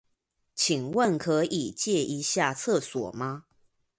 [0.55, 3.45] 請問可以借用一下廁所嗎？